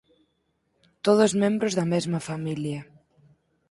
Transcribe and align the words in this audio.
Todos 1.05 1.31
membros 1.43 1.73
da 1.77 1.85
mesma 1.93 2.19
familia. 2.29 2.79